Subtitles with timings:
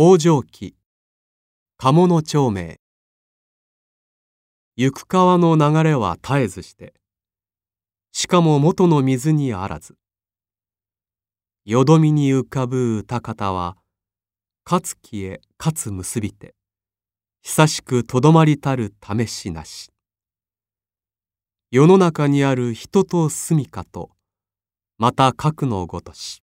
[0.00, 0.76] 北条記。
[1.76, 2.78] 鴨の長名。
[4.76, 6.94] 行く川の流れは絶えずして。
[8.12, 9.96] しかも元の水にあらず。
[11.64, 13.76] よどみに浮かぶ歌方は
[14.64, 16.54] 勝つ木へかつ結びて
[17.42, 19.90] 久しくとどまりたる試しなし。
[21.72, 24.10] 世の中にある人と住みかと
[24.96, 26.44] また核のごとし。